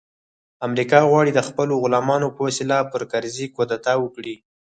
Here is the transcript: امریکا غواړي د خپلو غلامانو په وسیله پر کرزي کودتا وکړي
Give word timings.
امریکا 0.67 0.99
غواړي 1.11 1.31
د 1.33 1.39
خپلو 1.47 1.73
غلامانو 1.83 2.27
په 2.35 2.41
وسیله 2.47 2.77
پر 2.91 3.01
کرزي 3.11 3.47
کودتا 3.55 3.93
وکړي 3.99 4.35